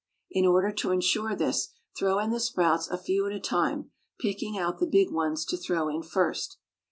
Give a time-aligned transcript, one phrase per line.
[0.31, 4.57] In order to ensure this, throw in the sprouts a few at a time, picking
[4.57, 6.57] out the big ones to throw in first.